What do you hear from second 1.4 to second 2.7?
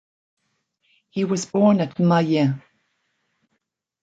born at Maillen.